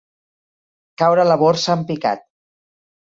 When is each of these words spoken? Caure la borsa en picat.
Caure 1.03 1.27
la 1.31 1.37
borsa 1.43 1.77
en 1.81 1.85
picat. 1.93 2.25